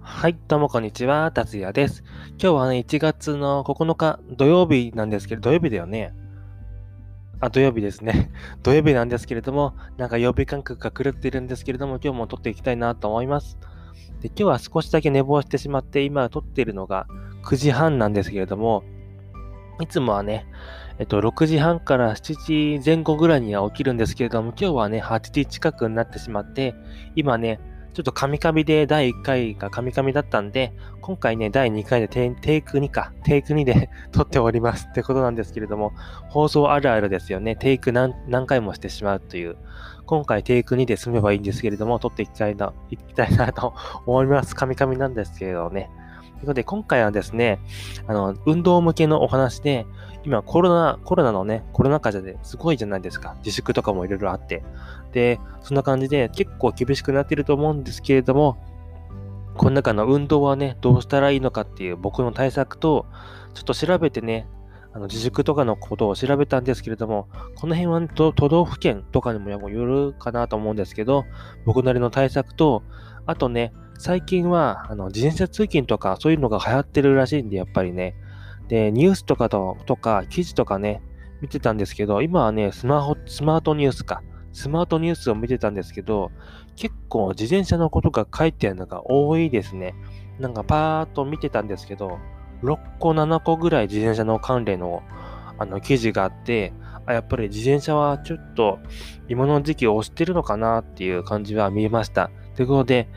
[0.00, 2.02] はい、どうもこんにちは、達也です。
[2.30, 6.12] 今日はね、1月の9日土曜日なんですけど、土曜日だよね。
[7.40, 8.30] あ、土曜日ですね。
[8.62, 13.56] 土曜日なんですけれども、なんか曜日感覚が狂ってるんですけれども、今日も撮っていきたいなと思います。
[14.20, 17.06] で、今日は少しだけ寝坊してしまって、今撮っているのが
[17.44, 18.82] 9時半なんですけれども、
[19.80, 20.46] いつもはね、
[21.00, 26.74] えっと、6時半から7時前後ぐらいには起きるんですけれども、今日はね、8時近くになってしまって、
[27.16, 27.58] 今ね、
[27.94, 35.94] ちょっとカミカミで第1回がカミカミだったんで、今回ね、第2回でテテイク2か、テイク2で 撮っておりますってことなんですけれども、
[36.28, 37.56] 放送あるあるですよね。
[37.56, 39.56] テイク何何回もしてしまうという。
[40.04, 43.72] 今回テイク2で済めばいいんですけれども、撮っていきたいな、いきたいなと
[44.04, 44.54] 思います。
[44.54, 45.88] カミカミなんですけれどね。
[46.40, 47.60] ということで、今回はですね、
[48.06, 49.86] あの、運動向けのお話で、
[50.24, 53.36] 今コロナ、コロナのね、コロナ禍ですごいじゃないですか。
[53.44, 54.62] 自粛とかもいろいろあって。
[55.12, 58.56] で、そんな感じで結構厳しくなってると思うんですけれども、
[59.54, 63.04] この中の運動はね、どうしたらいいのかっていう僕の対策と、
[63.52, 64.48] ちょっと調べてね、
[64.94, 71.26] あの自粛とかのことを調べたんですけれども、この辺は、ね、都道府県とかにもよるかなと思うんですけど、
[71.66, 72.82] 僕なりの対策と、
[73.26, 78.16] あとね、最近は、あの、自転車通勤とかそういうのが流行ってるらしいんで、やっぱりね。
[78.66, 81.02] で、ニュースとかととか、記事とかね、
[81.42, 84.22] 見てたんですけど、今はね、スマホ、スマートニュースか。
[84.54, 86.30] スマートニュースを見てたんですけど、
[86.76, 89.94] 結構自転車のことが書いてあるのが多いですね。
[90.38, 92.18] なんかパーッと見てたんですけど、
[92.62, 95.02] 6個、7個ぐらい自転車の関連の
[95.58, 96.72] あの記事があって、
[97.04, 98.78] あやっぱり自転車はちょっと
[99.28, 102.30] 今の時期押してるのかなっていう感じは見えました。
[102.56, 103.08] ということで、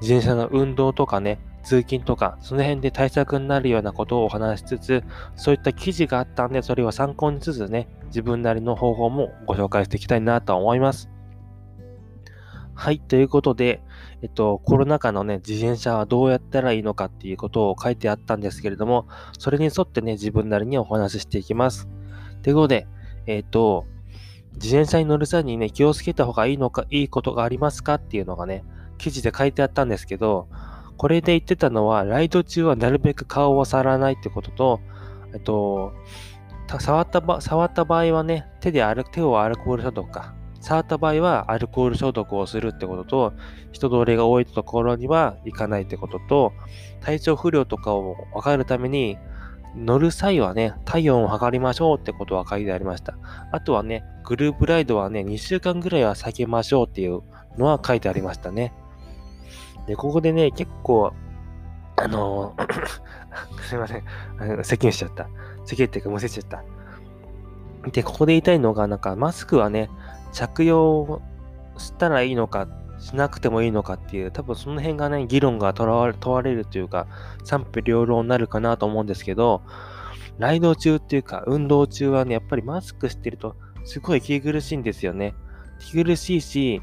[0.00, 5.04] 自転車の運動とかね、通勤とか、その辺で対策になるようなことをお話しつつ、
[5.36, 11.08] そういった記事があったんで、それを参考にしつつね、自分なりの方法もご紹介していきたいなと思います。
[12.74, 13.82] はい、ということで、
[14.22, 19.06] えっと、コロナ禍のね、自転車はどうやったらいいのかっていうことを書いてあったんですけれども、
[19.38, 21.88] それに沿ってね、自分なりにお話ししていきます。
[22.42, 22.88] ということで、
[23.26, 23.84] えっと、
[24.54, 28.64] 自転車に乗る際にね、気をつけた方がいいのか、いいことがありますかっていうのがね、
[29.02, 30.46] 記事で書いてあったんですけど、
[30.96, 34.80] これで言ってたのは、ライド中はなるべく顔を触らないってことと、
[35.34, 35.92] えっと、
[36.78, 40.34] 触った場触った場合はね、手で歩手をアルコール消毒か。
[40.60, 43.32] 触った場合はアルコール消毒をするってことと、
[43.72, 46.52] 人通りが多いところには行かないってことと、
[47.00, 49.18] 体調不良とかを分かるために、
[49.74, 53.16] 乗る際はね、体温を測りましょうってことは書いてありました。
[53.50, 57.22] あとはね、グループライドはね、2週間ぐらいは避けましょうっていう
[57.58, 58.72] のは書いてありましたね。
[59.86, 61.12] で、ここでね、結構、
[61.96, 62.54] あの
[63.62, 64.04] すいません。
[64.64, 65.28] 咳にしちゃった。
[65.64, 66.62] 咳っていうかむせちゃった。
[67.90, 69.90] で、ここで言いたいのが、なんかマスクはね、
[70.32, 71.20] 着用
[71.76, 77.06] したらいいのか、しなくてもいいのかっていう、多分その辺がね、議論が問われるというか、
[77.44, 79.62] 賛否両論になるかなと思うんですけど、
[80.38, 85.34] ライド中っていうか、運動中はね、やっぱりマスクしてると、すごい息苦しいんですよね。
[85.80, 86.80] 息苦しいし、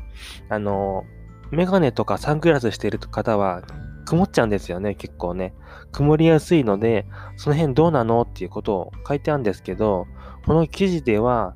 [0.49, 1.03] あの、
[1.51, 3.63] メガネとかサングラスしている方は
[4.05, 5.53] 曇っちゃうんですよね、結構ね。
[5.91, 7.05] 曇りやすいので、
[7.37, 10.07] その辺どうなのっていうことを書いてあるんですけど、
[10.45, 11.55] この記事では、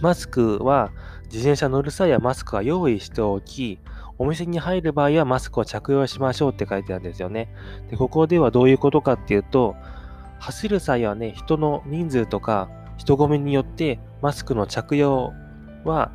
[0.00, 0.90] マスクは
[1.24, 3.78] 自転車乗る際はマスクは用意しておき、
[4.18, 7.48] お店に入る場合はマスクを着用しましょうって書いてあるんですよね。
[7.90, 9.74] で、ここではどういうことかっていうと、
[10.38, 15.32] 走る際はね、人の人数とか人混みによってマスクの着用
[15.84, 16.12] は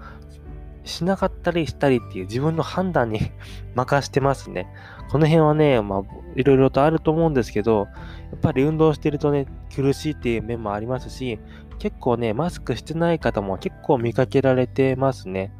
[0.88, 3.20] しなかったりしたりっていう自分の判断に
[3.76, 4.68] 任してますね。
[5.12, 6.02] この辺はね、まあ、
[6.36, 7.88] いろいろとあると思うんですけど、
[8.32, 9.46] やっぱり運動してるとね、
[9.76, 11.40] 苦しいっていう面もありますし、
[11.80, 15.54] 結構ね、マスクしてない方も結構見かけられてますね。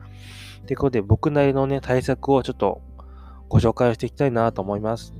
[0.64, 2.82] ってことで、僕なりのね、対策をちょっと
[3.50, 5.14] ご紹介していきたいなと思います。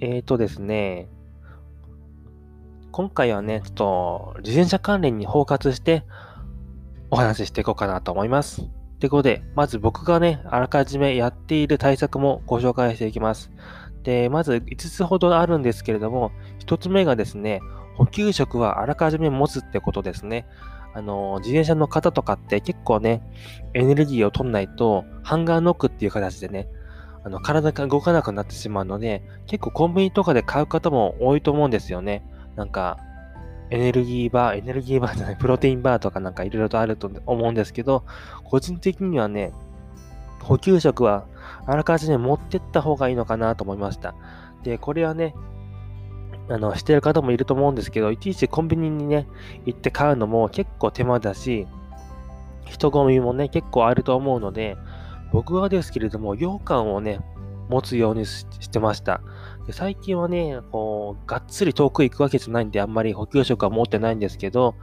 [0.00, 1.08] えーとですね、
[2.92, 6.04] 今回はね、ちょっと自転車関連に包括して
[7.10, 8.68] お話ししていこうかなと思います。
[8.98, 13.50] ということで、まず僕がね、あらかじめやっている対策もご紹介していきます。
[14.02, 17.60] で、まず5つほどあるんですけれども、1つ目がですね、
[17.96, 20.46] 補給食はあらかじめ持つってことですね。
[20.94, 23.22] あの、自転車の方とかって結構ね、
[23.74, 26.68] エネルギーを取んないと、ハンガーノックっていう形でね、
[27.22, 32.24] あの体が動かなくなってしまうので、結構コンビニとかで買う方も多いと思うんですよね。
[32.54, 32.98] なんか、
[33.70, 38.04] エネルギーバー、エネルギーバーじゃない、プロテインバーとかなんかいろいろとあると思うんですけど、
[38.44, 39.52] 個人的にはね、
[40.42, 41.26] 補給食は
[41.66, 44.14] あらかじめ持ってった方がいいのかなと思いました。
[44.62, 45.34] で、これはね、
[46.48, 49.26] あの、してる方もいると思うんですけど、いちいちコンビニにね、
[49.64, 51.66] 行って買うのも結構手間だし、
[52.64, 54.76] 人混みもね、結構あると思うので、
[55.32, 57.20] 僕はですけれども、羊羹をね、
[57.68, 59.20] 持つようにしてました。
[59.70, 64.74] 最近はね、こう、がっつり遠く行くわけじゃないんで、あんまり補給食は持ってないんですけど、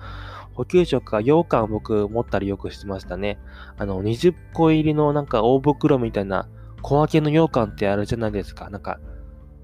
[0.53, 3.39] 補給食は羊羹僕持ったりよくしてましたね。
[3.77, 6.47] あの、20個入りのなんか大袋みたいな
[6.81, 8.69] 小分けの羊羹ってあるじゃないですか。
[8.69, 9.00] なんか、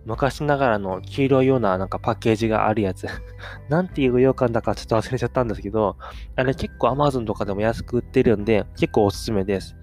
[0.05, 3.07] 昔ながらの黄色いようななんかパッケージがあるやつ。
[3.69, 5.97] なんていう羊羹だかちょっと忘れちゃったんですけど、
[6.35, 9.75] あれ結構 Amazon とかでも安く売ってるんで、結構おすすめです。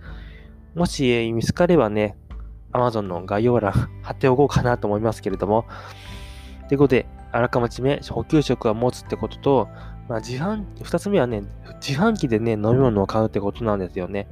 [0.75, 2.17] もし見つかればね、
[2.73, 3.73] Amazon の概要欄
[4.03, 5.65] 貼っておこうかなと思いますけれども。
[6.69, 9.69] ということで、あらかじめ補給食は持つってことと、
[10.09, 11.43] まあ、自販、二つ目はね、
[11.87, 14.29] 自販機でね、飲み物を買うってことなんですよね。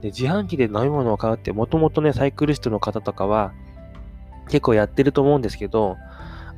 [0.00, 3.52] で、自販機で飲み物を買うって、もともとね、サイクリストの方とかは、
[4.48, 5.96] 結構やってると思うんですけど、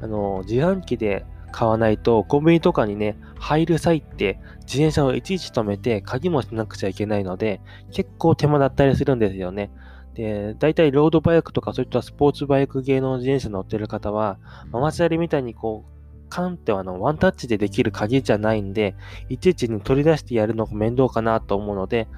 [0.00, 7.60] あの、自販機で買わないと、コンビニとかにね、入る際って、自転車をいちいち止めて、鍵もしなくちゃいけないので、
[7.92, 9.70] 結構手間だったりするんですよね。
[10.14, 14.38] で、大体ロードバイクとかそういったスポーツバイク系の自転車乗ってる方は、
[14.70, 18.94] ママチャリみたいにこう、カンってあのワンタッチでできる鍵じゃないんで、
[19.28, 22.08] いちいちに取り出してやるのが面倒かなと思うので、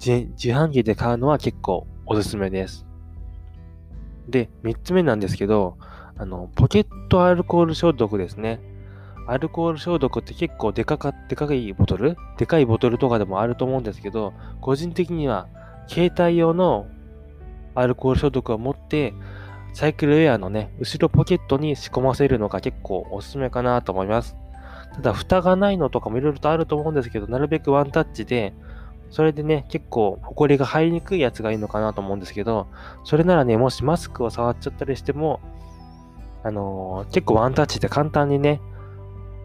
[0.00, 2.86] 自販機で買うのは結構おすすめです。
[4.28, 5.76] で、3つ目なんですけど、
[6.16, 8.60] あの、ポケットアルコール消毒ですね。
[9.28, 12.16] アルコール消毒って結構でかか、でかいボトル？
[12.38, 15.46] でかいボトルとかでもあると思うんですけど、個人的には
[15.86, 16.86] 携帯用の
[17.74, 19.14] アルコール消毒を持って、
[19.72, 24.36] サイクルウェアのね、後ろポケットに仕込ませるのが結構おすすめかなと思います。
[24.94, 28.52] ただ、蓋がないのとかもいろいろとあると思うんですけど、なるべくワンタッチで、
[29.10, 32.66] それでね、結構、ホコリが入りにくいやつがいいのかなと思うんですけど、
[33.04, 35.40] それならね、もしマスクを触っちゃったりしても、
[36.44, 38.60] あのー、結構ワンタッチで簡単にね、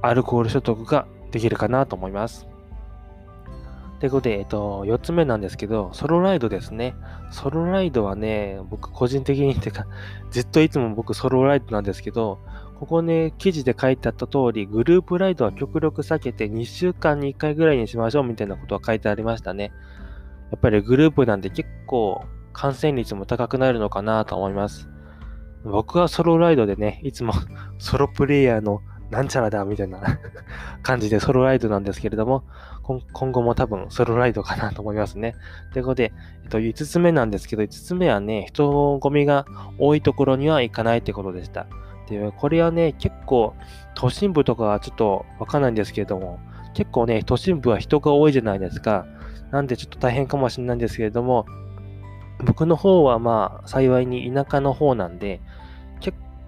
[0.01, 2.47] アルコール消毒ができるかなと思います。
[3.99, 6.95] ということで、えっと、4つ目なんですけど、ソロライドですね。
[7.31, 9.87] ソロライドはね、僕個人的にってか、
[10.29, 12.39] ずっといつも僕ソロライドなんですけど、
[12.79, 19.71] ここね、記事で書いてあった通り、グループライドは極力避けて2週間に1回ぐらいにしましょうみたいなことは書いてありましたね。
[20.51, 22.23] やっぱりグループなんで結構
[22.53, 24.89] 感染率も高くなるのかなと思います。
[25.63, 27.33] 僕はソロライドでね、いつも
[27.79, 29.99] ソロプレイヤーのなんちゃらだみたいな
[30.83, 32.43] 感じでソロライドなんですけれども、
[33.13, 35.35] 今後も多分ソロライドかなと思いますね。
[35.73, 36.13] ということで、
[36.43, 39.45] えっと、5つ目なんですけど、5つ目はね、人混みが
[39.77, 41.67] 多いところには行かないってことでした。
[42.09, 43.53] で、これはね、結構、
[43.95, 46.39] 都心部とかはちょっとわかんないんですけれども、
[46.73, 49.05] 結構ね、都心部は人が多いじゃないですか。
[49.51, 51.45] なんでちょっと大変かもしれないんですけれども、
[52.45, 55.41] 僕の方はまあ、幸いに田舎の方なんで、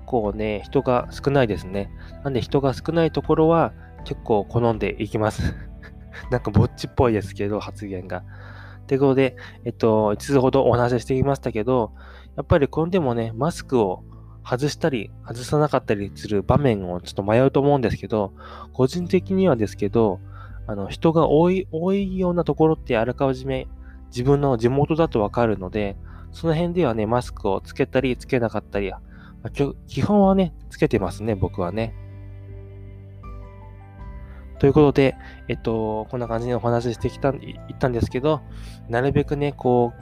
[0.09, 1.91] 構ね、人が少ないですね。
[2.23, 3.73] なんで人が少ないところは
[4.05, 5.53] 結構好んでいきます。
[6.31, 8.23] なんかぼっちっぽいですけど、発言が。
[8.87, 9.35] ということで、
[9.65, 11.91] えっと、一つほどお話ししてきましたけど、
[12.35, 14.03] やっぱりこれでもね、マスクを
[14.43, 18.33] 外したり、外さなかったりする場面をちょっと迷うと思うんですけど、
[18.73, 20.19] 個人的にはですけど、
[20.65, 23.67] あの、人が多い、多いようなところってあらかじめ
[24.07, 25.95] 自分の地元だとわかるので、
[26.31, 28.91] その辺ではね、マスクをつけたりつけなかったり、
[29.43, 31.93] まあ、基本はね、つけてますね、僕はね。
[34.59, 35.15] ということで、
[35.47, 38.41] えっと、こんな感じでお話ししてきた、言ったんですけど、
[38.89, 39.93] なるべくね、こ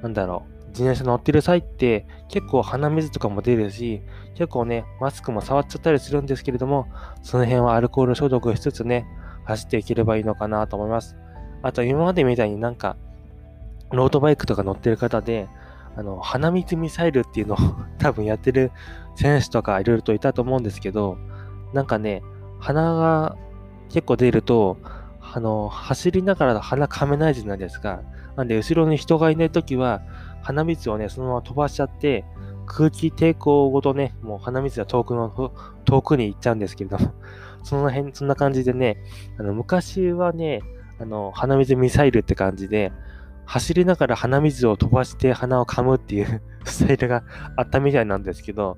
[0.00, 4.02] う、なんだろう、自転車乗ってる際って結構鼻水とかも出るし、
[4.34, 6.86] 結構ね、マスクも触っちゃったりするんですけれども、
[7.22, 9.06] その辺はアルコール消毒しつつね、
[9.44, 11.16] 走っていければいいのかなと思います。
[11.62, 12.96] あと、今までみたいになんか、
[13.90, 15.48] ロードバイクとか乗ってる方で、
[15.96, 17.58] あの、鼻水ミサイルっていうのを
[17.98, 18.70] 多分やってる
[19.14, 21.18] 選手とかいろいろといたと思うんですけど、
[21.72, 22.22] なんかね、
[22.60, 23.36] 鼻が
[23.88, 24.78] 結構出ると、
[25.20, 28.00] あの、走りながら鼻かめないじゃないですか。
[28.36, 30.02] なんで、後ろに人がいないときは、
[30.42, 32.24] 鼻水をね、そのまま飛ばしちゃって、
[32.66, 35.52] 空気抵抗ごとね、もう鼻水が遠くの、
[35.84, 37.12] 遠くに行っちゃうんですけれども、
[37.62, 38.98] その辺、そんな感じでね、
[39.38, 40.60] あの、昔はね、
[41.00, 42.92] あの、鼻水ミサイルって感じで、
[43.46, 47.22] 走りながら鼻水を飛ばして鼻を噛むっていう スタイルが
[47.56, 48.76] あったみたいなんですけど、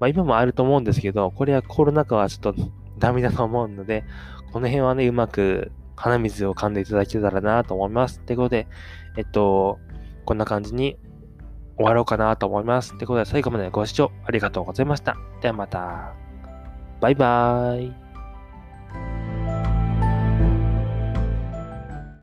[0.00, 2.62] まあ今もあると思うんですけど、これはコロナ禍はちょっと
[2.98, 4.04] ダメだと思うので、
[4.52, 8.20] この辺はね、うまく鼻水を噛んでいただけたらなと思います。
[8.20, 8.66] ってことで、
[9.16, 9.78] えっと、
[10.24, 10.98] こんな感じに
[11.76, 12.94] 終わろうかなと思います。
[12.94, 15.16] ってことで、最後までご視聴ありがとうございました。
[15.42, 16.14] ではまた。
[17.00, 17.99] バイバーイ。